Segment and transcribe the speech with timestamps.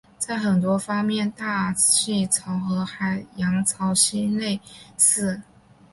[0.17, 4.59] 在很多方面大气潮和海洋潮汐类
[4.97, 5.41] 似。